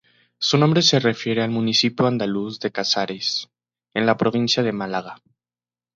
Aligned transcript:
Su 0.39 0.57
nombre 0.57 0.81
se 0.81 0.99
refiere 0.99 1.43
al 1.43 1.51
municipio 1.51 2.07
andaluz 2.07 2.59
de 2.59 2.71
Casares, 2.71 3.51
en 3.93 4.07
la 4.07 4.17
provincia 4.17 4.63
de 4.63 4.71
Málaga. 4.71 5.21